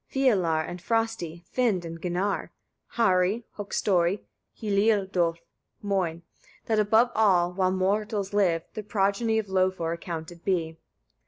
[0.09, 2.49] Fialar and Frosti, Finn and Ginnar,
[2.93, 4.21] Heri, Höggstari,
[4.59, 5.35] Hliôdôlf,
[5.83, 6.23] Moin:
[6.65, 10.79] that above shall, while mortals live, the progeny of Lofar, accounted be.